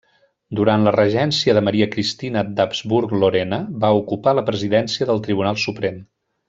[0.59, 6.07] Durant la regència de Maria Cristina d'Habsburg-Lorena va ocupar la presidència del Tribunal Suprem.